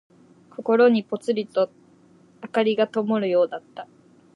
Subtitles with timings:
[0.49, 1.69] 心にぽつりと
[2.41, 3.87] 灯がともるようだった。